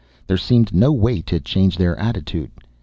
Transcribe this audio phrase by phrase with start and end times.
[0.25, 2.49] There seemed no way to change their attitude.